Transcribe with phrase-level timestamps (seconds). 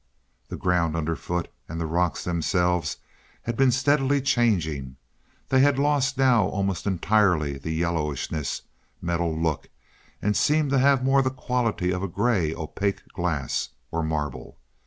[0.47, 2.97] The ground underfoot and the rocks themselves
[3.43, 4.95] had been steadily changing.
[5.49, 8.63] They had lost now almost entirely the yellowishness,
[8.99, 9.69] metal look,
[10.19, 14.57] and seemed to have more the quality of a gray opaque glass, or marble.